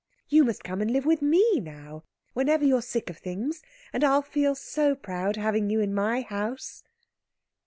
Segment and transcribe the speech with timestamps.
[0.29, 3.61] You must come and live with me now, whenever you are sick of things,
[3.93, 6.81] and I'll feel so proud, having you in my house!"